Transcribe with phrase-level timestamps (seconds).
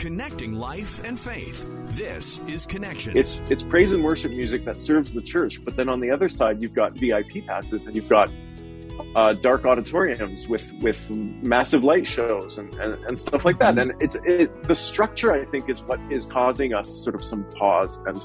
[0.00, 1.66] Connecting life and faith.
[1.88, 3.14] This is Connection.
[3.14, 6.30] It's it's praise and worship music that serves the church, but then on the other
[6.30, 8.30] side you've got VIP passes and you've got
[9.14, 13.74] uh, dark auditoriums with with massive light shows and, and, and stuff like that.
[13.74, 13.90] Mm-hmm.
[13.90, 17.44] And it's it, the structure I think is what is causing us sort of some
[17.50, 18.16] pause and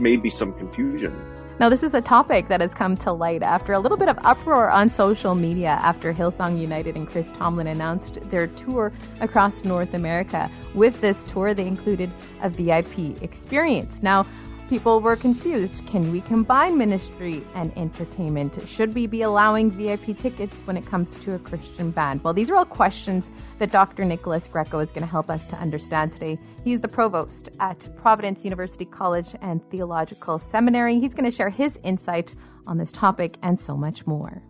[0.00, 1.14] maybe some confusion.
[1.60, 4.18] Now, this is a topic that has come to light after a little bit of
[4.24, 9.92] uproar on social media after Hillsong United and Chris Tomlin announced their tour across North
[9.92, 10.50] America.
[10.74, 12.10] With this tour, they included
[12.42, 14.02] a VIP experience.
[14.02, 14.24] Now,
[14.70, 15.84] People were confused.
[15.88, 18.56] Can we combine ministry and entertainment?
[18.68, 22.22] Should we be allowing VIP tickets when it comes to a Christian band?
[22.22, 24.04] Well, these are all questions that Dr.
[24.04, 26.38] Nicholas Greco is going to help us to understand today.
[26.62, 31.00] He's the provost at Providence University College and Theological Seminary.
[31.00, 32.36] He's going to share his insight
[32.68, 34.40] on this topic and so much more.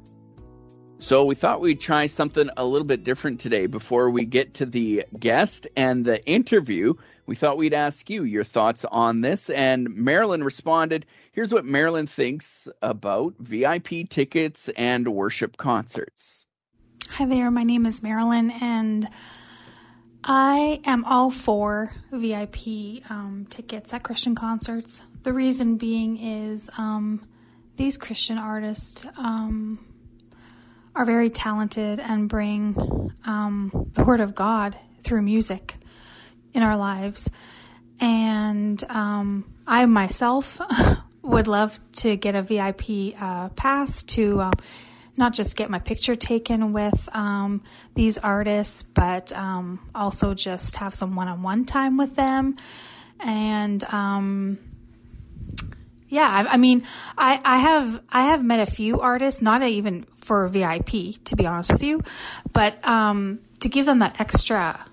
[1.01, 4.67] So we thought we'd try something a little bit different today before we get to
[4.67, 6.93] the guest and the interview.
[7.25, 9.49] We thought we'd ask you your thoughts on this.
[9.49, 16.45] And Marilyn responded here's what Marilyn thinks about VIP tickets and worship concerts.
[17.09, 19.09] Hi there, my name is Marilyn, and
[20.23, 25.01] I am all for VIP um, tickets at Christian concerts.
[25.23, 27.27] The reason being is um,
[27.77, 29.07] these Christian artists.
[29.17, 29.87] Um,
[30.95, 35.77] are very talented and bring um, the Word of God through music
[36.53, 37.29] in our lives.
[38.01, 40.61] And um, I myself
[41.23, 44.53] would love to get a VIP uh, pass to um,
[45.17, 47.63] not just get my picture taken with um,
[47.95, 52.57] these artists, but um, also just have some one on one time with them.
[53.21, 54.59] And um,
[56.11, 56.85] yeah, I, I, mean,
[57.17, 61.47] I, I have I have met a few artists, not even for VIP, to be
[61.47, 62.03] honest with you,
[62.53, 64.85] but um, to give them that extra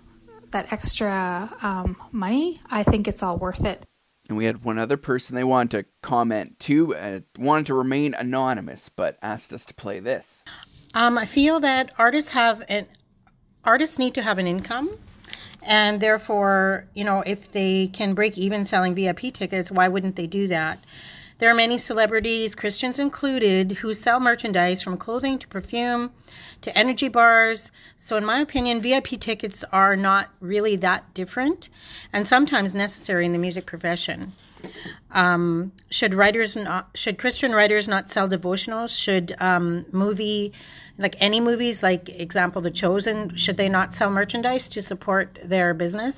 [0.51, 3.85] that extra um, money, I think it's all worth it.
[4.29, 8.13] And we had one other person they wanted to comment too, uh, wanted to remain
[8.13, 10.43] anonymous, but asked us to play this.
[10.93, 12.87] Um, I feel that artists have an
[13.63, 14.97] artists need to have an income
[15.67, 20.25] and therefore, you know, if they can break even selling VIP tickets, why wouldn't they
[20.25, 20.79] do that?
[21.39, 26.11] There are many celebrities, Christians included, who sell merchandise from clothing to perfume
[26.61, 27.69] to energy bars.
[27.97, 31.69] So, in my opinion, VIP tickets are not really that different
[32.13, 34.33] and sometimes necessary in the music profession.
[35.11, 38.89] Um, should writers not, should Christian writers not sell devotionals?
[38.89, 40.53] Should um, movie
[40.97, 45.73] like any movies, like example The Chosen, should they not sell merchandise to support their
[45.73, 46.15] business?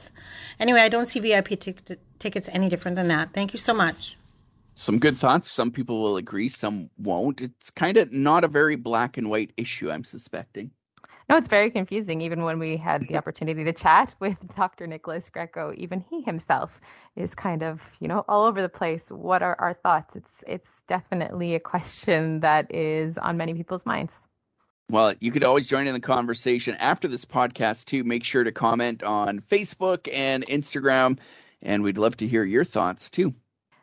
[0.59, 1.75] Anyway, I don't see VIP t-
[2.19, 3.33] tickets any different than that.
[3.33, 4.17] Thank you so much.
[4.75, 5.51] Some good thoughts.
[5.51, 7.41] Some people will agree, some won't.
[7.41, 10.71] It's kind of not a very black and white issue, I'm suspecting.
[11.29, 12.21] No, it's very confusing.
[12.21, 14.87] Even when we had the opportunity to chat with Dr.
[14.87, 16.79] Nicholas Greco, even he himself
[17.15, 19.09] is kind of, you know, all over the place.
[19.09, 20.15] What are our thoughts?
[20.15, 24.13] It's it's definitely a question that is on many people's minds.
[24.89, 28.03] Well, you could always join in the conversation after this podcast too.
[28.03, 31.19] Make sure to comment on Facebook and Instagram,
[31.61, 33.35] and we'd love to hear your thoughts too.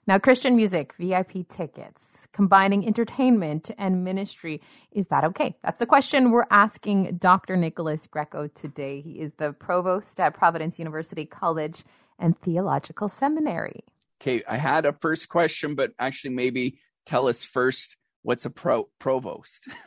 [0.09, 5.57] Now, Christian music, VIP tickets, combining entertainment and ministry, is that okay?
[5.63, 7.57] That's the question we're asking Dr.
[7.57, 9.01] Nicholas Greco today.
[9.01, 11.85] He is the provost at Providence University College
[12.19, 13.85] and Theological Seminary.
[14.21, 18.89] Okay, I had a first question, but actually, maybe tell us first what's a pro-
[18.99, 19.69] provost?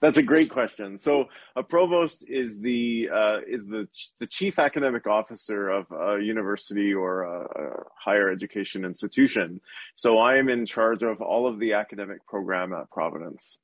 [0.00, 0.96] That's a great question.
[0.96, 3.88] So a provost is the uh, is the
[4.20, 9.60] the chief academic officer of a university or a, a higher education institution.
[9.96, 13.58] So I am in charge of all of the academic program at Providence.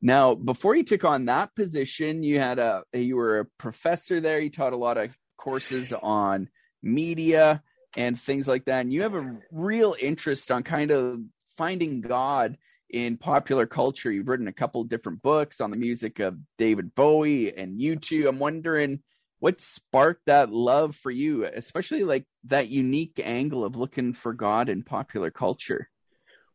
[0.00, 4.40] Now, before you took on that position, you had a you were a professor there.
[4.40, 6.48] You taught a lot of courses on
[6.82, 7.62] media
[7.96, 8.80] and things like that.
[8.80, 11.20] And you have a real interest on kind of
[11.56, 12.56] finding God
[12.90, 14.10] in popular culture.
[14.10, 18.28] You've written a couple different books on the music of David Bowie and U2.
[18.28, 19.00] I'm wondering
[19.40, 24.68] what sparked that love for you, especially like that unique angle of looking for God
[24.68, 25.90] in popular culture.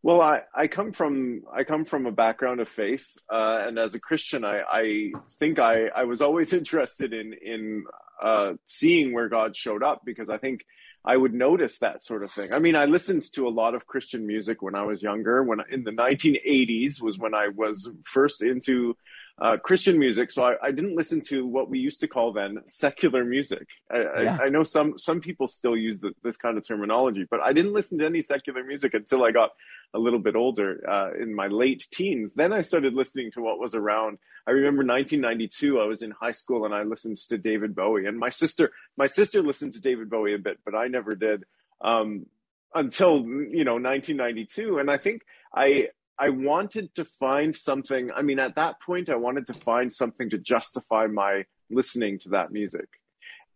[0.02, 3.96] Well, I, I come from I come from a background of faith, uh, and as
[3.96, 7.84] a Christian, I, I think I, I was always interested in in
[8.22, 10.62] uh, seeing where God showed up because I think
[11.06, 12.54] I would notice that sort of thing.
[12.54, 15.44] I mean, I listened to a lot of Christian music when I was younger.
[15.44, 18.96] When in the 1980s was when I was first into
[19.42, 20.32] uh, Christian music.
[20.32, 23.68] So I, I, didn't listen to what we used to call then secular music.
[23.92, 24.38] I, yeah.
[24.40, 27.54] I, I know some some people still use the, this kind of terminology, but I
[27.54, 29.52] didn't listen to any secular music until I got
[29.94, 32.34] a little bit older uh, in my late teens.
[32.36, 34.18] Then I started listening to what was around.
[34.48, 35.80] I remember 1992.
[35.80, 38.06] I was in high school and I listened to David Bowie.
[38.06, 41.44] And my sister, my sister listened to David Bowie a bit, but I never did
[41.82, 42.26] um,
[42.74, 44.80] until you know 1992.
[44.80, 45.90] And I think I
[46.20, 48.12] I wanted to find something.
[48.12, 52.30] I mean, at that point, I wanted to find something to justify my listening to
[52.30, 52.88] that music.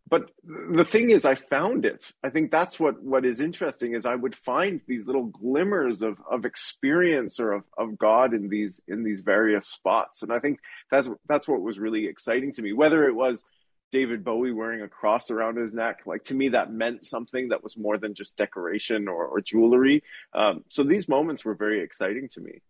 [0.10, 2.12] But the thing is, I found it.
[2.24, 6.22] I think that's what, what is interesting is I would find these little glimmers of,
[6.30, 10.22] of experience or of, of God in these in these various spots.
[10.22, 10.60] And I think
[10.92, 12.74] that's that's what was really exciting to me.
[12.74, 13.46] Whether it was
[13.94, 16.02] David Bowie wearing a cross around his neck.
[16.08, 20.04] Like to me, that meant something that was more than just decoration or, or jewelry.
[20.34, 22.62] Um, so these moments were very exciting to me.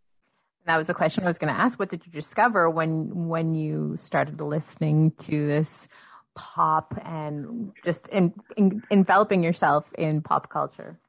[0.66, 1.80] That was a question I was going to ask.
[1.80, 5.88] What did you discover when when you started listening to this
[6.36, 11.00] pop and just in, in, enveloping yourself in pop culture?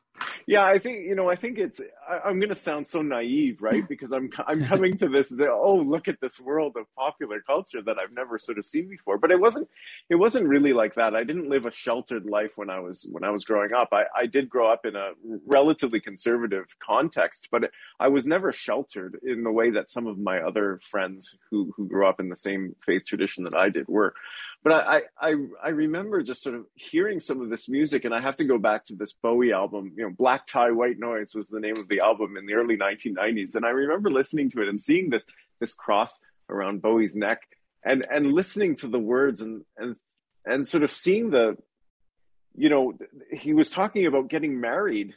[0.46, 1.28] Yeah, I think you know.
[1.28, 1.80] I think it's.
[2.08, 3.86] I, am going to sound so naive, right?
[3.88, 5.32] Because I'm I'm coming to this.
[5.32, 8.88] As oh, look at this world of popular culture that I've never sort of seen
[8.88, 9.18] before.
[9.18, 9.68] But it wasn't.
[10.08, 11.14] It wasn't really like that.
[11.14, 13.88] I didn't live a sheltered life when I was when I was growing up.
[13.92, 15.12] I, I did grow up in a
[15.46, 17.70] relatively conservative context, but
[18.00, 21.86] I was never sheltered in the way that some of my other friends who who
[21.88, 24.14] grew up in the same faith tradition that I did were
[24.64, 28.20] but I, I I remember just sort of hearing some of this music, and I
[28.20, 29.92] have to go back to this Bowie album.
[29.94, 32.76] You know, Black Tie, White Noise was the name of the album in the early
[32.76, 35.26] 1990s, and I remember listening to it and seeing this
[35.60, 37.42] this cross around Bowie's neck,
[37.84, 39.96] and and listening to the words and and
[40.46, 41.56] and sort of seeing the,
[42.54, 42.94] you know,
[43.32, 45.14] he was talking about getting married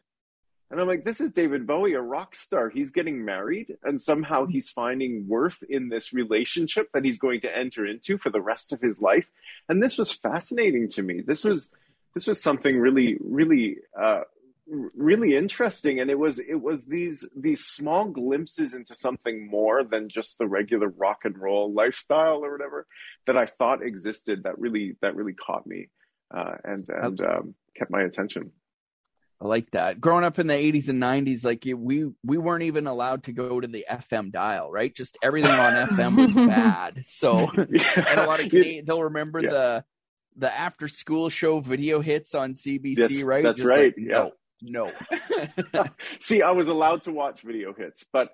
[0.70, 2.70] and I'm like, this is David Bowie, a rock star.
[2.70, 4.52] He's getting married, and somehow mm-hmm.
[4.52, 8.74] he's finding worth in this relationship that he's going to enter into for the rest
[8.74, 9.28] of his life.
[9.70, 11.22] And this was fascinating to me.
[11.26, 11.72] This was
[12.14, 14.22] this was something really, really, uh,
[14.68, 16.00] really interesting.
[16.00, 20.48] And it was it was these these small glimpses into something more than just the
[20.48, 22.86] regular rock and roll lifestyle or whatever
[23.26, 24.44] that I thought existed.
[24.44, 25.90] That really that really caught me
[26.36, 28.52] uh, and and um, kept my attention.
[29.40, 30.02] I like that.
[30.02, 33.60] Growing up in the 80s and 90s, like we we weren't even allowed to go
[33.60, 34.94] to the FM dial, right?
[34.94, 37.04] Just everything on FM was bad.
[37.06, 38.06] So, yeah.
[38.10, 39.50] and a lot of Canadian, they'll remember yeah.
[39.50, 39.86] the
[40.38, 43.44] the after school show video hits on CBC, that's, right?
[43.44, 43.94] That's Just right.
[43.96, 44.18] Like, yeah.
[44.18, 44.32] No,
[44.62, 44.92] no.
[46.20, 48.32] See, I was allowed to watch video hits, but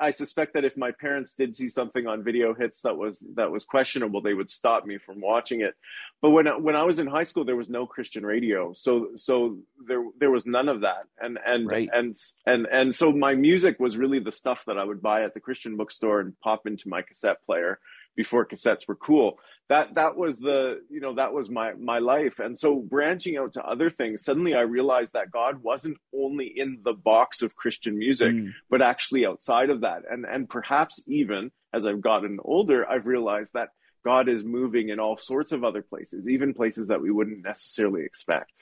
[0.00, 3.50] I suspect that if my parents did see something on video hits that was that
[3.50, 5.74] was questionable, they would stop me from watching it.
[6.22, 9.58] But when when I was in high school, there was no Christian radio, so so
[9.86, 11.88] there there was none of that, and and right.
[11.92, 15.34] and and and so my music was really the stuff that I would buy at
[15.34, 17.78] the Christian bookstore and pop into my cassette player
[18.16, 19.38] before cassettes were cool.
[19.68, 22.38] That that was the you know that was my my life.
[22.38, 26.78] And so branching out to other things suddenly i realized that god wasn't only in
[26.84, 28.52] the box of christian music mm.
[28.70, 30.02] but actually outside of that.
[30.10, 33.70] And and perhaps even as i've gotten older i've realized that
[34.04, 38.04] god is moving in all sorts of other places even places that we wouldn't necessarily
[38.04, 38.52] expect.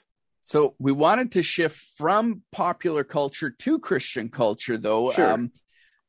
[0.41, 5.11] So we wanted to shift from popular culture to christian culture though.
[5.11, 5.31] Sure.
[5.31, 5.51] um,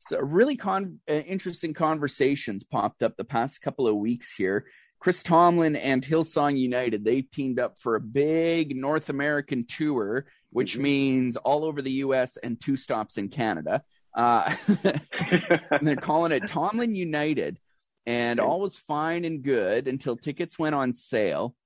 [0.09, 4.67] so really con- uh, interesting conversations popped up the past couple of weeks here
[4.99, 10.75] Chris Tomlin and Hillsong United, they teamed up for a big North American tour, which
[10.75, 10.83] mm-hmm.
[10.83, 13.83] means all over the US and two stops in Canada.
[14.15, 14.55] Uh,
[15.83, 17.59] they're calling it Tomlin United.
[18.07, 21.57] And all was fine and good until tickets went on sale.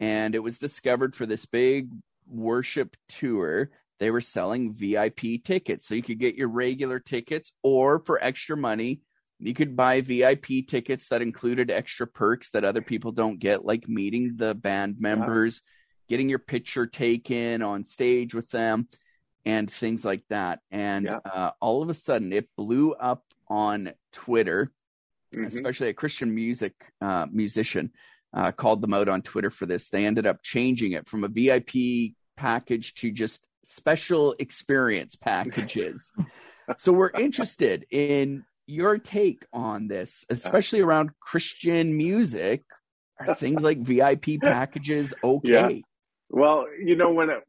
[0.00, 1.90] And it was discovered for this big
[2.26, 5.86] worship tour, they were selling VIP tickets.
[5.86, 9.02] So you could get your regular tickets or for extra money,
[9.38, 13.88] you could buy VIP tickets that included extra perks that other people don't get, like
[13.88, 15.62] meeting the band members,
[16.08, 18.88] getting your picture taken on stage with them,
[19.46, 20.60] and things like that.
[20.70, 21.18] And yeah.
[21.24, 24.72] uh, all of a sudden, it blew up on Twitter,
[25.34, 25.46] mm-hmm.
[25.46, 27.92] especially a Christian music uh, musician
[28.34, 29.88] uh, called them out on Twitter for this.
[29.88, 36.12] They ended up changing it from a VIP package to just special experience packages.
[36.76, 42.64] so we're interested in your take on this, especially around Christian music.
[43.18, 45.50] Are things like VIP packages okay?
[45.50, 45.80] Yeah.
[46.30, 47.42] Well, you know, when it,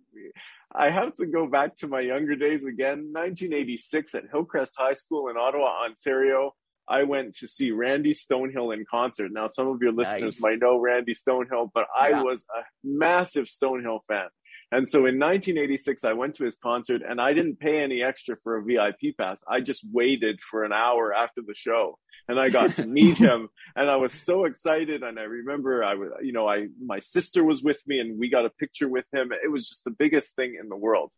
[0.74, 5.30] I have to go back to my younger days again, 1986 at Hillcrest High School
[5.30, 6.54] in Ottawa, Ontario.
[6.88, 9.32] I went to see Randy Stonehill in concert.
[9.32, 10.42] Now, some of your listeners nice.
[10.42, 12.24] might know Randy Stonehill, but I yeah.
[12.24, 14.28] was a massive Stonehill fan.
[14.74, 18.38] And so in 1986, I went to his concert and I didn't pay any extra
[18.42, 19.44] for a VIP pass.
[19.46, 21.98] I just waited for an hour after the show
[22.30, 25.04] and I got to meet him and I was so excited.
[25.04, 28.30] And I remember I was, you know, I, my sister was with me and we
[28.30, 29.32] got a picture with him.
[29.44, 31.12] It was just the biggest thing in the world.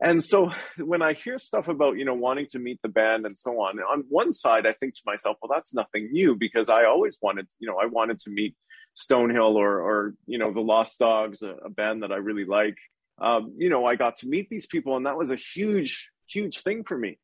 [0.00, 3.38] And so when I hear stuff about, you know, wanting to meet the band and
[3.38, 6.84] so on, on one side, I think to myself, well, that's nothing new because I
[6.86, 8.56] always wanted, you know, I wanted to meet
[8.96, 12.76] Stonehill or, or, you know, the Lost Dogs, a, a band that I really like.
[13.18, 16.60] Um, you know, I got to meet these people and that was a huge, huge
[16.60, 17.18] thing for me.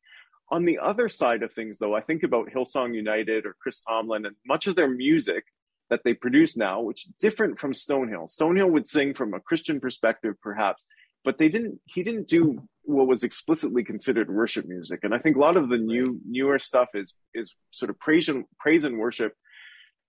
[0.49, 4.25] On the other side of things, though, I think about Hillsong United or Chris Tomlin
[4.25, 5.45] and much of their music
[5.89, 8.29] that they produce now, which is different from Stonehill.
[8.29, 10.87] Stonehill would sing from a Christian perspective, perhaps,
[11.23, 11.79] but they didn't.
[11.85, 15.01] He didn't do what was explicitly considered worship music.
[15.03, 18.29] And I think a lot of the new newer stuff is is sort of praise
[18.29, 19.33] and praise and worship.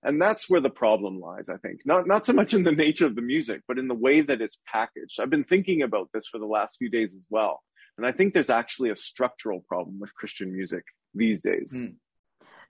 [0.03, 1.81] And that's where the problem lies, I think.
[1.85, 4.41] Not not so much in the nature of the music, but in the way that
[4.41, 5.21] it's packaged.
[5.21, 7.61] I've been thinking about this for the last few days as well.
[7.97, 11.75] And I think there's actually a structural problem with Christian music these days.
[11.77, 11.97] Mm.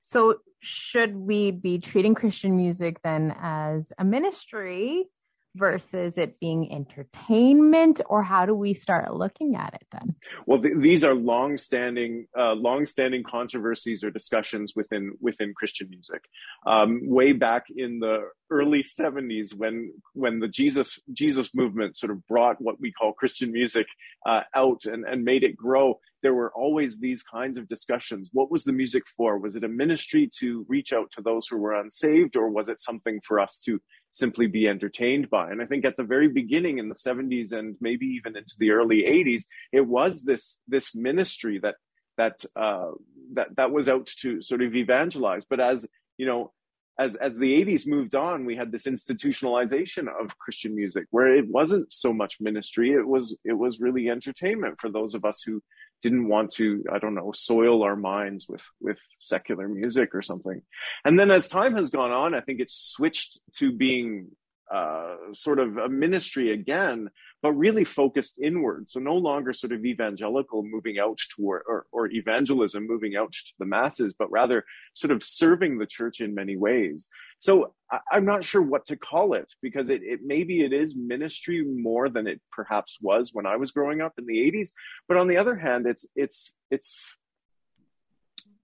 [0.02, 5.04] So, should we be treating Christian music then as a ministry
[5.54, 10.14] versus it being entertainment or how do we start looking at it then?
[10.46, 16.22] Well th- these are long-standing uh, long-standing controversies or discussions within within christian music.
[16.66, 22.24] Um, way back in the early 70s when when the jesus jesus movement sort of
[22.26, 23.86] brought what we call christian music
[24.26, 28.50] uh, out and, and made it grow there were always these kinds of discussions what
[28.50, 31.80] was the music for was it a ministry to reach out to those who were
[31.80, 33.80] unsaved or was it something for us to
[34.12, 35.50] simply be entertained by.
[35.50, 38.70] And I think at the very beginning in the 70s and maybe even into the
[38.70, 41.76] early 80s, it was this this ministry that
[42.18, 42.90] that uh,
[43.32, 45.44] that that was out to sort of evangelize.
[45.44, 45.86] But as
[46.18, 46.52] you know,
[46.98, 51.48] as as the 80s moved on, we had this institutionalization of Christian music where it
[51.48, 55.62] wasn't so much ministry; it was it was really entertainment for those of us who
[56.02, 60.62] didn't want to i don't know soil our minds with with secular music or something.
[61.04, 64.28] And then as time has gone on i think it's switched to being
[64.72, 67.10] uh, sort of a ministry again,
[67.42, 68.88] but really focused inward.
[68.88, 73.52] So no longer sort of evangelical moving out toward or, or evangelism moving out to
[73.58, 77.08] the masses, but rather sort of serving the church in many ways.
[77.40, 80.94] So I, am not sure what to call it because it, it maybe it is
[80.94, 84.68] ministry more than it perhaps was when I was growing up in the 80s.
[85.08, 87.16] But on the other hand, it's it's it's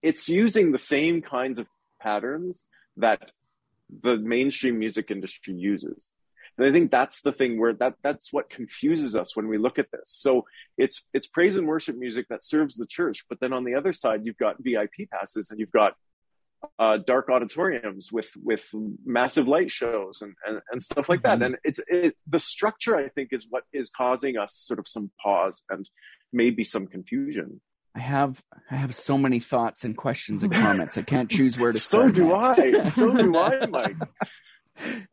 [0.03, 1.67] it's using the same kinds of
[2.01, 2.65] patterns
[2.97, 3.33] that
[3.91, 6.09] the mainstream music industry uses.
[6.59, 9.79] And I think that's the thing where that that's what confuses us when we look
[9.79, 10.07] at this.
[10.07, 10.45] So
[10.77, 13.93] it's it's praise and worship music that serves the church, but then on the other
[13.93, 15.95] side you've got VIP passes and you've got
[16.81, 18.69] uh, dark auditoriums with with
[19.07, 21.41] massive light shows and and, and stuff like mm-hmm.
[21.41, 21.47] that.
[21.47, 25.11] And it's it, the structure I think is what is causing us sort of some
[25.23, 25.89] pause and
[26.33, 27.61] maybe some confusion.
[27.95, 30.99] I have I have so many thoughts and questions and comments.
[30.99, 32.17] I can't choose where to so start.
[32.17, 32.81] So do I.
[32.83, 33.97] So do I, Mike.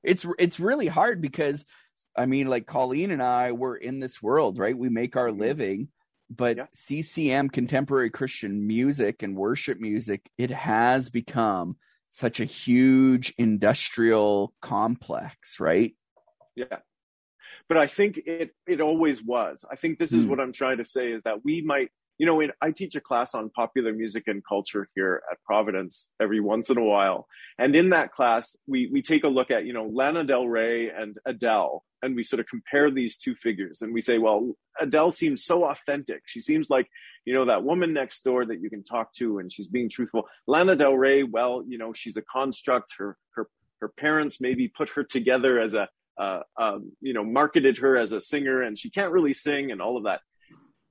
[0.04, 1.66] It's it's really hard because
[2.16, 4.78] I mean, like Colleen and I were in this world, right?
[4.78, 5.42] We make our mm-hmm.
[5.42, 5.88] living,
[6.30, 6.66] but yeah.
[6.74, 11.78] CCM contemporary Christian music and worship music, it has become
[12.10, 15.96] such a huge industrial complex, right?
[16.56, 16.78] Yeah.
[17.68, 19.66] But I think it it always was.
[19.70, 20.30] I think this is mm.
[20.30, 23.02] what I'm trying to say is that we might you know, when I teach a
[23.02, 27.28] class on popular music and culture here at Providence every once in a while.
[27.58, 30.90] And in that class, we, we take a look at, you know, Lana Del Rey
[30.90, 33.82] and Adele, and we sort of compare these two figures.
[33.82, 36.24] And we say, well, Adele seems so authentic.
[36.26, 36.88] She seems like,
[37.26, 40.28] you know, that woman next door that you can talk to and she's being truthful.
[40.48, 42.94] Lana Del Rey, well, you know, she's a construct.
[42.98, 43.48] Her, her,
[43.82, 48.14] her parents maybe put her together as a, uh, um, you know, marketed her as
[48.14, 50.22] a singer and she can't really sing and all of that.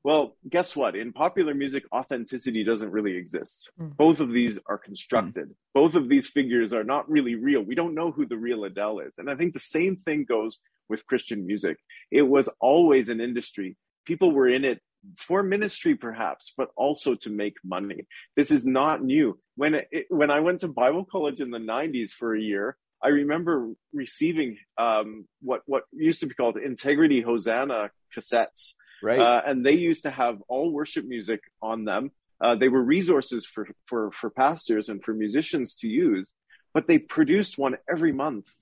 [0.04, 0.94] Well, guess what?
[0.94, 3.70] In popular music, authenticity doesn't really exist.
[3.80, 3.96] Mm.
[3.96, 5.48] Both of these are constructed.
[5.48, 5.54] Mm.
[5.72, 7.62] Both of these figures are not really real.
[7.62, 9.16] We don't know who the real Adele is.
[9.16, 11.78] And I think the same thing goes with Christian music.
[12.10, 13.76] It was always an industry.
[14.04, 14.82] People were in it
[15.16, 18.06] for ministry, perhaps, but also to make money.
[18.36, 19.38] This is not new.
[19.56, 23.08] When it, when I went to Bible college in the 90s for a year, I
[23.08, 29.18] remember receiving um, what what used to be called Integrity Hosanna cassettes Right.
[29.18, 32.10] Uh, and they used to have all worship music on them.
[32.40, 36.32] Uh, they were resources for, for, for pastors and for musicians to use,
[36.72, 38.52] but they produced one every month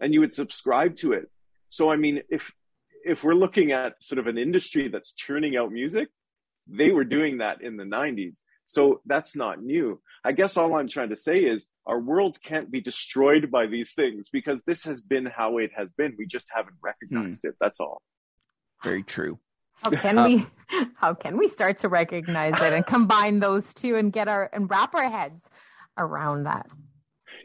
[0.00, 1.30] and you would subscribe to it.
[1.68, 2.52] So, I mean, if,
[3.04, 6.08] if we're looking at sort of an industry that's churning out music,
[6.66, 8.42] they were doing that in the 90s.
[8.68, 10.00] So that's not new.
[10.22, 13.92] I guess all I'm trying to say is our world can't be destroyed by these
[13.92, 16.14] things because this has been how it has been.
[16.18, 17.48] We just haven't recognized hmm.
[17.48, 17.54] it.
[17.60, 18.02] That's all.
[18.84, 19.38] Very true.
[19.82, 20.46] How can we
[20.94, 24.70] how can we start to recognize it and combine those two and get our and
[24.70, 25.48] wrap our heads
[25.96, 26.66] around that?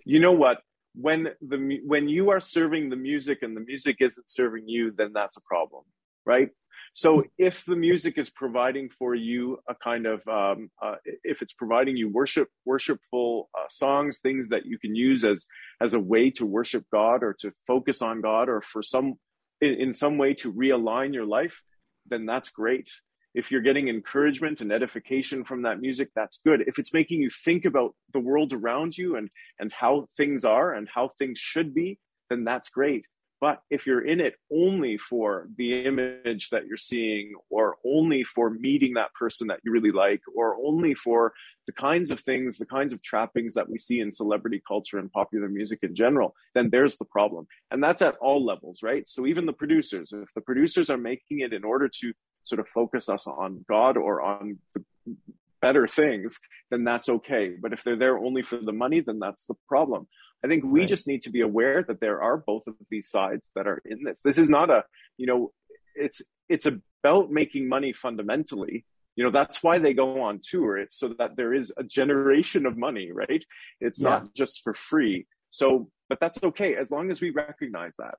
[0.06, 0.60] You know what?
[0.96, 5.12] When the when you are serving the music and the music isn't serving you, then
[5.14, 5.84] that's a problem,
[6.26, 6.50] right?
[6.96, 11.54] So if the music is providing for you a kind of, um, uh, if it's
[11.54, 15.48] providing you worship, worshipful uh, songs, things that you can use as
[15.82, 19.16] as a way to worship God or to focus on God or for some
[19.60, 21.64] in, in some way to realign your life,
[22.10, 22.90] then that's great.
[23.34, 26.64] If you're getting encouragement and edification from that music, that's good.
[26.68, 29.30] If it's making you think about the world around you and
[29.60, 33.08] and how things are and how things should be, then that's great.
[33.44, 38.50] But if you're in it only for the image that you're seeing, or only for
[38.50, 41.34] meeting that person that you really like, or only for
[41.68, 45.12] the kinds of things, the kinds of trappings that we see in celebrity culture and
[45.12, 47.46] popular music in general, then there's the problem.
[47.70, 49.10] And that's at all levels, right?
[49.10, 52.14] So even the producers, if the producers are making it in order to
[52.46, 54.86] sort of focus us on God or on the
[55.62, 56.40] better things,
[56.72, 57.56] then that's okay.
[57.62, 60.08] But if they're there only for the money, then that's the problem.
[60.44, 60.90] I think we right.
[60.90, 64.04] just need to be aware that there are both of these sides that are in
[64.04, 64.22] this.
[64.24, 64.84] This is not a,
[65.18, 65.52] you know,
[65.96, 68.86] it's it's about making money fundamentally.
[69.16, 70.78] You know, that's why they go on tour.
[70.78, 73.46] It's so that there is a generation of money, right?
[73.80, 74.10] It's yeah.
[74.10, 75.28] not just for free.
[75.50, 78.16] So, but that's okay as long as we recognize that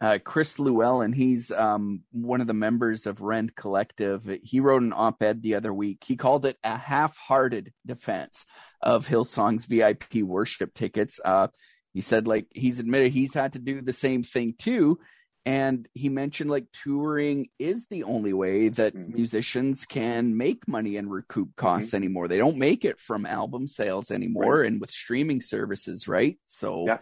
[0.00, 1.12] uh, Chris Llewellyn.
[1.12, 4.28] He's um, one of the members of Rend Collective.
[4.42, 6.02] He wrote an op-ed the other week.
[6.04, 8.44] He called it a half-hearted defense
[8.80, 11.20] of Hillsong's VIP worship tickets.
[11.24, 11.48] Uh,
[11.92, 14.98] he said, like he's admitted he's had to do the same thing too,
[15.46, 19.14] and he mentioned like touring is the only way that mm-hmm.
[19.14, 21.96] musicians can make money and recoup costs mm-hmm.
[21.96, 22.26] anymore.
[22.26, 24.66] They don't make it from album sales anymore, right.
[24.66, 26.38] and with streaming services, right?
[26.46, 26.84] So.
[26.86, 26.98] Yeah.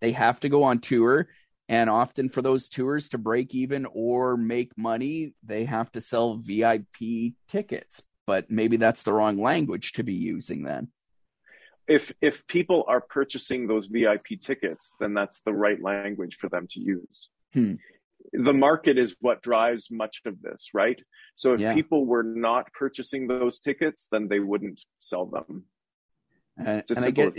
[0.00, 1.28] They have to go on tour
[1.70, 6.34] and often for those tours to break even or make money, they have to sell
[6.34, 8.02] VIP tickets.
[8.26, 10.88] But maybe that's the wrong language to be using then.
[11.86, 16.66] If if people are purchasing those VIP tickets, then that's the right language for them
[16.70, 17.30] to use.
[17.54, 17.74] Hmm.
[18.32, 21.00] The market is what drives much of this, right?
[21.36, 21.72] So if yeah.
[21.72, 25.64] people were not purchasing those tickets, then they wouldn't sell them.
[26.64, 27.36] And, and I get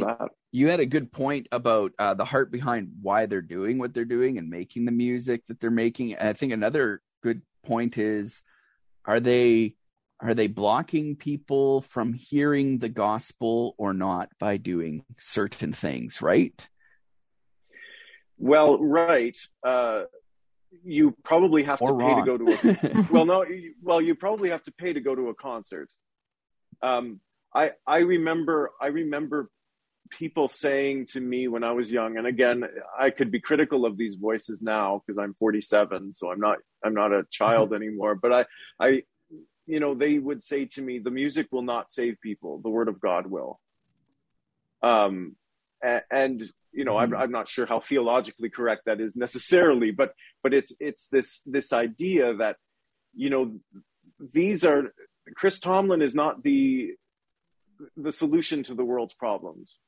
[0.52, 4.06] you had a good point about uh, the heart behind why they're doing what they're
[4.06, 6.14] doing and making the music that they're making.
[6.16, 8.42] And I think another good point is,
[9.06, 9.76] are they
[10.20, 16.22] are they blocking people from hearing the gospel or not by doing certain things?
[16.22, 16.68] Right.
[18.38, 19.38] Well, right.
[19.64, 20.04] Uh,
[20.84, 22.16] you probably have or to wrong.
[22.16, 23.46] pay to go to a well, no.
[23.82, 25.92] Well, you probably have to pay to go to a concert.
[26.82, 27.20] Um,
[27.54, 29.50] I I remember I remember
[30.10, 32.66] people saying to me when I was young, and again,
[33.00, 36.94] I could be critical of these voices now because I'm 47, so I'm not I'm
[36.94, 37.84] not a child mm-hmm.
[37.84, 38.16] anymore.
[38.16, 38.46] But I
[38.80, 39.04] I
[39.66, 42.88] you know they would say to me, the music will not save people, the Word
[42.88, 43.60] of God will.
[44.82, 45.36] Um,
[45.84, 47.16] and, and you know mm-hmm.
[47.16, 51.42] I'm I'm not sure how theologically correct that is necessarily, but but it's it's this
[51.46, 52.58] this idea that
[53.14, 53.60] you know
[54.20, 54.94] these are
[55.36, 56.94] Chris Tomlin is not the
[57.98, 59.80] the solution to the world's problems.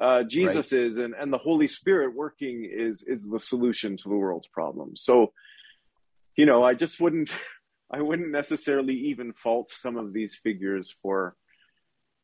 [0.00, 0.82] Uh, Jesus right.
[0.82, 5.02] is, and, and the Holy Spirit working is is the solution to the world's problems.
[5.02, 5.32] So,
[6.36, 7.30] you know, I just wouldn't,
[7.90, 11.36] I wouldn't necessarily even fault some of these figures for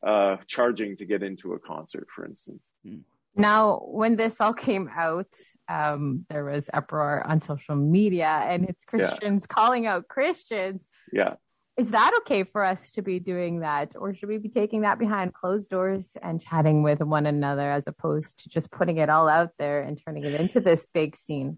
[0.05, 2.67] uh, charging to get into a concert, for instance.
[2.85, 2.99] Hmm.
[3.33, 5.29] Now, when this all came out,
[5.69, 9.55] um, there was uproar on social media, and it's Christians yeah.
[9.55, 10.81] calling out Christians.
[11.13, 11.35] Yeah
[11.77, 13.95] is that okay for us to be doing that?
[13.97, 17.87] Or should we be taking that behind closed doors and chatting with one another as
[17.87, 21.57] opposed to just putting it all out there and turning it into this big scene?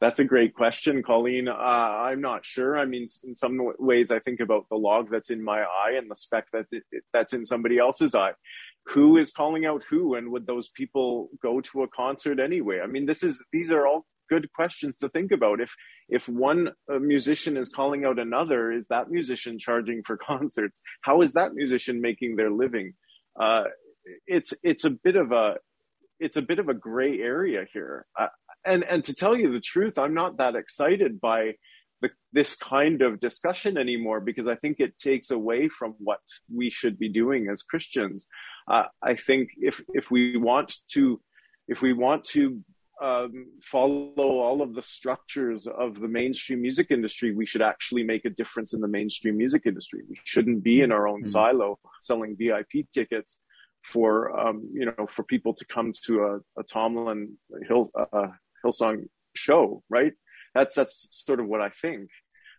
[0.00, 1.46] That's a great question colleen.
[1.46, 2.76] Uh, i'm not sure.
[2.76, 6.10] I mean in some ways i think about the log that's in my eye and
[6.10, 6.66] the speck that
[7.12, 8.32] that's in somebody else's eye.
[8.86, 12.80] Who is calling out who and would those people go to a concert anyway?
[12.80, 15.60] I mean this is these are all good questions to think about.
[15.60, 15.74] If
[16.08, 20.80] if one uh, musician is calling out another, is that musician charging for concerts?
[21.02, 22.94] How is that musician making their living?
[23.40, 23.64] Uh,
[24.26, 25.56] it's it's a bit of a
[26.18, 28.06] it's a bit of a gray area here.
[28.18, 28.28] Uh,
[28.64, 31.54] and and to tell you the truth, I'm not that excited by
[32.00, 36.20] the, this kind of discussion anymore because I think it takes away from what
[36.52, 38.26] we should be doing as Christians.
[38.68, 41.20] Uh, I think if if we want to
[41.68, 42.60] if we want to
[43.02, 48.24] um, follow all of the structures of the mainstream music industry, we should actually make
[48.24, 50.02] a difference in the mainstream music industry.
[50.08, 51.30] We shouldn't be in our own mm-hmm.
[51.30, 53.38] silo selling VIP tickets
[53.82, 57.36] for um, you know for people to come to a, a Tomlin
[57.66, 58.28] Hill uh,
[58.64, 60.12] Hillsong show, right?
[60.54, 62.08] That's that's sort of what I think.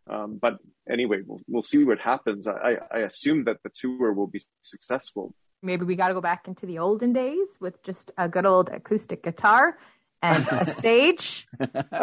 [0.09, 0.57] Um, but
[0.91, 2.45] anyway, we'll, we'll see what happens.
[2.45, 6.47] I, I assume that the tour will be successful maybe we got to go back
[6.47, 9.77] into the olden days with just a good old acoustic guitar
[10.23, 11.45] and a stage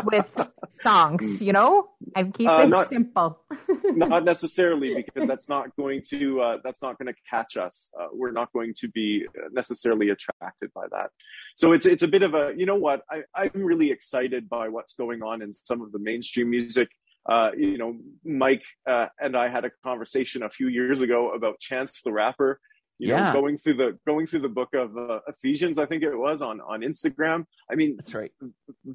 [0.04, 0.30] with
[0.70, 1.88] songs, you know?
[2.34, 3.40] Keep Uh, it not- simple.
[3.84, 8.06] not necessarily because that's not going to uh, that's not going to catch us uh,
[8.12, 11.08] we're not going to be necessarily attracted by that
[11.56, 14.68] so it's it's a bit of a you know what I, i'm really excited by
[14.68, 16.88] what's going on in some of the mainstream music
[17.28, 21.58] uh, you know mike uh, and i had a conversation a few years ago about
[21.58, 22.60] chance the rapper
[23.00, 23.32] you Yeah.
[23.32, 26.38] know going through the going through the book of uh, ephesians i think it was
[26.42, 27.38] on on instagram.
[27.70, 28.32] I mean That's right.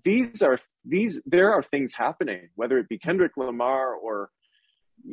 [0.09, 0.57] these are
[0.95, 4.29] these there are things happening whether it be kendrick lamar or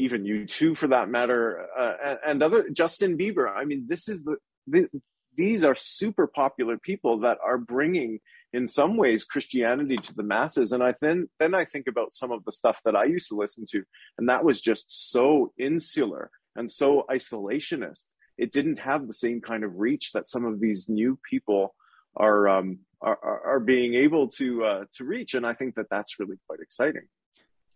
[0.04, 3.46] even U2 for that matter uh, and, and other justin bieber.
[3.60, 4.88] I mean this is the, the
[5.36, 8.20] these are super popular people that are bringing
[8.52, 10.72] in some ways christianity to the masses.
[10.72, 13.36] And i then then i think about some of the stuff that i used to
[13.44, 13.82] listen to
[14.18, 16.24] and that was just so insular
[16.56, 18.06] and so isolationist
[18.38, 21.74] it didn't have the same kind of reach that some of these new people
[22.16, 26.18] are um, are, are being able to uh, to reach, and I think that that's
[26.18, 27.02] really quite exciting.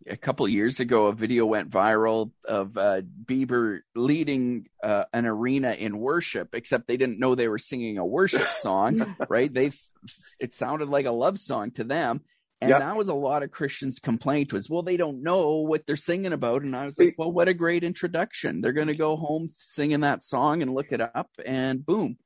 [0.08, 5.72] a couple years ago, a video went viral of uh, Bieber leading uh, an arena
[5.72, 9.52] in worship, except they didn't know they were singing a worship song, right?
[9.52, 9.72] They,
[10.38, 12.22] it sounded like a love song to them.
[12.60, 12.78] And Yeah.
[12.78, 16.32] that was a lot of Christians' complaint was, well, they don't know what they're singing
[16.32, 16.62] about.
[16.62, 18.60] And I was like, well, what a great introduction.
[18.62, 22.16] They're going to go home singing that song and look it up and boom.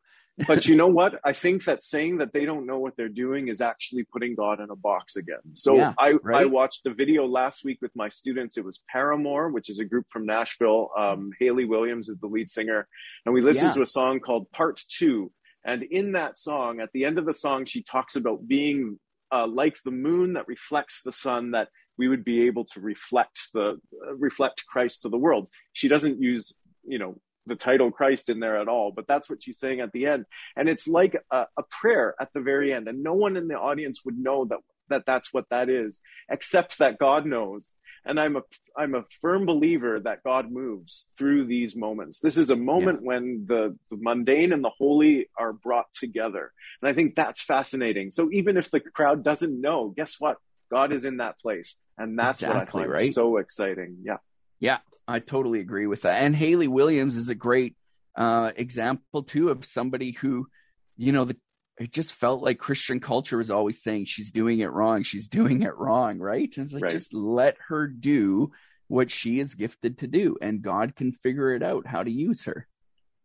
[0.46, 1.20] But you know what?
[1.24, 4.60] I think that saying that they don't know what they're doing is actually putting God
[4.60, 5.40] in a box again.
[5.54, 8.56] So Yeah, I, I watched the video last week with my students.
[8.56, 10.90] It was Paramore, which is a group from Nashville.
[10.96, 12.86] Um, Hayley Williams is the lead singer,
[13.26, 13.74] and we listened Yeah.
[13.78, 15.32] to a song called Part Two.
[15.64, 18.98] And in that song, at the end of the song, she talks about being
[19.32, 23.48] uh, like the moon that reflects the sun, that we would be able to reflect
[23.52, 25.48] the uh, reflect Christ to the world.
[25.72, 26.52] She doesn't use,
[26.84, 29.92] you know, the title Christ in there at all, but that's what she's saying at
[29.92, 30.24] the end.
[30.56, 33.58] And it's like a, a prayer at the very end, and no one in the
[33.58, 37.72] audience would know that that that's what that is, except that God knows.
[38.04, 38.42] And I'm a
[38.76, 42.18] I'm a firm believer that God moves through these moments.
[42.18, 46.52] This is a moment when the, the mundane and the holy are brought together.
[46.80, 48.10] And I think that's fascinating.
[48.10, 50.38] So even if the crowd doesn't know, guess what?
[50.70, 51.76] God is in that place.
[51.98, 53.12] And that's Exactly, what I find right?
[53.12, 53.98] so exciting.
[54.04, 54.18] Yeah.
[54.60, 56.22] Yeah, I totally agree with that.
[56.22, 57.76] And Hayley Williams is a great
[58.16, 60.48] uh, example too of somebody who,
[60.96, 61.36] you know, the,
[61.80, 65.62] it just felt like Christian culture was always saying she's doing it wrong, she's doing
[65.62, 66.54] it wrong, right?
[66.56, 66.92] And it's like Right.
[66.92, 68.52] just let her do
[68.86, 72.44] what she is gifted to do, and God can figure it out how to use
[72.44, 72.66] her.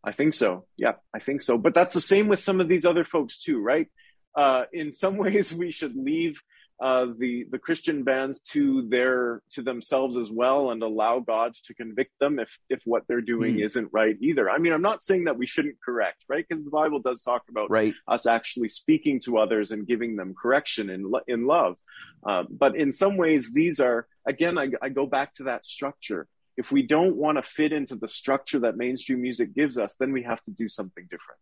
[0.04, 0.68] I think so.
[0.78, 1.58] Yeah, I think so.
[1.58, 3.88] But that's the same with some of these other folks too, right?
[4.36, 6.42] Uh, in some ways, we should leave
[6.82, 11.74] uh, the the Christian bands to their to themselves as well, and allow God to
[11.74, 13.62] convict them if if what they're doing Hmm.
[13.64, 14.50] isn't right either.
[14.50, 16.46] I mean, I'm not saying that we shouldn't correct, right?
[16.48, 17.94] Because the Bible does talk about Right?
[18.08, 21.78] us actually speaking to others and giving them correction in in love.
[22.26, 26.28] Uh, but in some ways, these are again, I, I go back to that structure.
[26.58, 30.12] If we don't want to fit into the structure that mainstream music gives us, then
[30.12, 31.40] we have to do something different.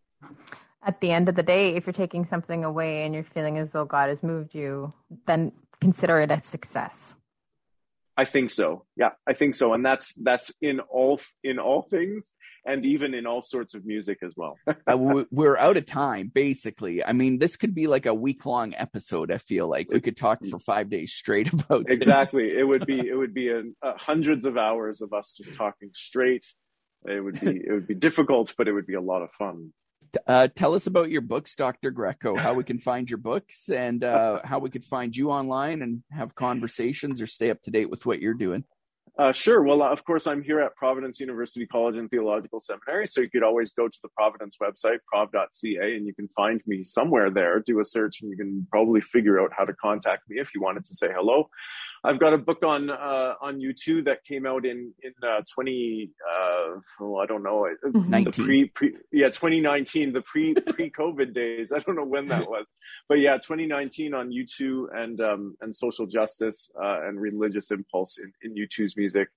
[0.86, 3.72] At the end of the day, if you're taking something away and you're feeling as
[3.72, 4.94] though God has moved you,
[5.28, 7.16] then consider it a success.
[8.16, 8.86] I think so.
[8.96, 13.26] Yeah, I think so, and that's that's in all in all things, and even in
[13.26, 14.56] all sorts of music as well.
[14.88, 17.04] uh, we're out of time, basically.
[17.04, 19.32] I mean, this could be like a week long episode.
[19.32, 21.96] I feel like we could talk for five days straight about this.
[21.96, 25.56] exactly, it would be it would be a, a hundreds of hours of us just
[25.56, 26.46] talking straight.
[27.06, 29.74] It would be it would be difficult, but it would be a lot of fun.
[30.28, 31.92] Uh, tell us about your books, Dr.
[31.92, 35.82] Greco, how we can find your books and uh, how we could find you online
[35.82, 38.64] and have conversations or stay up to date with what you're doing.
[39.18, 39.62] Uh, sure.
[39.62, 43.44] Well, of course, I'm here at Providence University College and Theological Seminary, so you could
[43.44, 47.60] always go to the Providence website, prov.ca, and you can find me somewhere there.
[47.60, 50.62] Do a search, and you can probably figure out how to contact me if you
[50.62, 51.48] wanted to say hello.
[52.06, 56.12] I've got a book on uh, on U2 that came out in in uh, 20.
[56.22, 57.66] Uh, oh, I don't know.
[57.66, 58.46] uh, The 19.
[58.46, 61.72] pre pre yeah 2019 the pre pre COVID days.
[61.72, 62.66] I don't know when that was,
[63.08, 68.32] but yeah 2019 on U2 and um, and social justice uh, and religious impulse in,
[68.44, 69.30] in U2's music.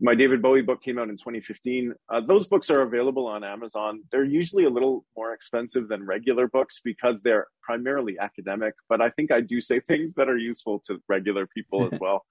[0.00, 1.92] My David Bowie book came out in 2015.
[2.08, 4.02] Uh, those books are available on Amazon.
[4.12, 9.10] They're usually a little more expensive than regular books because they're primarily academic, but I
[9.10, 12.24] think I do say things that are useful to regular people as well.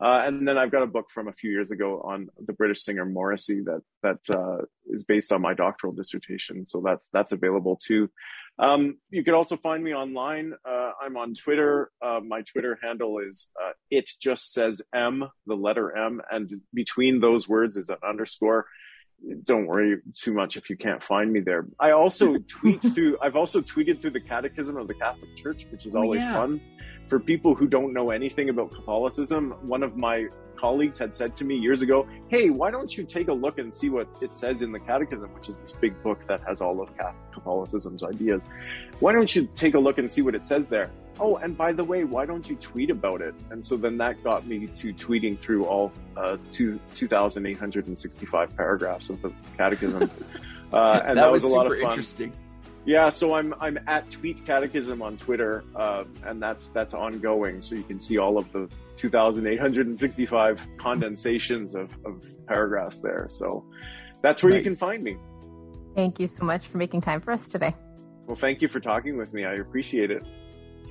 [0.00, 2.82] Uh, and then I've got a book from a few years ago on the British
[2.82, 6.66] singer Morrissey that that uh, is based on my doctoral dissertation.
[6.66, 8.10] So that's that's available too.
[8.58, 10.52] Um, you can also find me online.
[10.68, 11.90] Uh, I'm on Twitter.
[12.00, 17.20] Uh, my Twitter handle is uh, it just says M, the letter M, and between
[17.20, 18.66] those words is an underscore.
[19.44, 21.66] don't worry too much if you can't find me there.
[21.80, 23.18] I also tweet through.
[23.22, 26.34] I've also tweeted through the Catechism of the Catholic Church, which is Oh, always yeah.
[26.34, 26.60] fun
[27.08, 29.54] for people who don't know anything about Catholicism.
[29.62, 33.28] One of my colleagues had said to me years ago, "Hey, why don't you take
[33.28, 36.24] a look and see what it says in the Catechism, which is this big book
[36.24, 36.90] that has all of
[37.32, 38.48] Catholicism's ideas?
[39.00, 40.90] Why don't you take a look and see what it says there?"
[41.20, 43.34] Oh, and by the way, why don't you tweet about it?
[43.50, 49.22] And so then that got me to tweeting through all uh, two, 2,865 paragraphs of
[49.22, 50.10] the Catechism.
[50.72, 51.92] Uh, and that, was, a lot of super fun.
[51.92, 52.32] interesting.
[52.86, 57.62] Yeah, so I'm I'm at Tweet Catechism on Twitter, uh, and that's that's ongoing.
[57.62, 63.26] So you can see all of the 2,865 condensations of, of paragraphs there.
[63.30, 63.64] So
[64.22, 65.16] that's where you can find me.
[65.94, 67.74] Thank you so much for making time for us today.
[68.26, 69.44] Well, thank you for talking with me.
[69.44, 70.26] I appreciate it.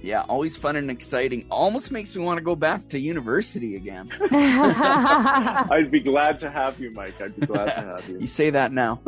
[0.03, 1.45] Yeah, always fun and exciting.
[1.49, 4.09] Almost makes me want to go back to university again.
[4.31, 7.19] I'd be glad to have you, Mike.
[7.21, 8.27] I'd be glad to have You you.
[8.27, 8.99] say that now.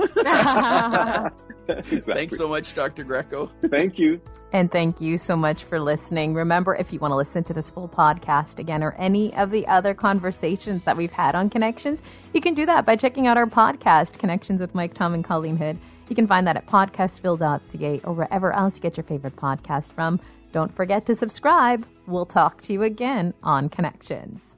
[1.68, 2.14] exactly.
[2.14, 3.04] Thanks so much, Dr.
[3.04, 3.52] Greco.
[3.70, 4.22] Thank you.
[4.54, 6.34] And thank you so much for listening.
[6.34, 9.68] Remember, if you want to listen to this full podcast again or any of the
[9.68, 12.02] other conversations that we've had on Connections,
[12.34, 15.58] you can do that by checking out our podcast, Connections with Mike Tom and Colleen
[15.58, 15.78] Hood.
[16.08, 20.22] You can find that at podcastville.ca or wherever else you get your favorite podcast from.
[20.56, 21.86] Don't forget to subscribe.
[22.08, 24.56] We'll talk to you again on Connections.